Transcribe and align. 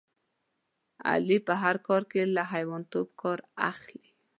علي 1.09 1.37
په 1.47 1.53
هر 1.61 1.75
کار 1.87 2.03
کې 2.11 2.21
له 2.35 2.43
حیوانتوب 2.51 3.07
څخه 3.09 3.17
کار 3.21 3.39
اخلي. 3.71 4.05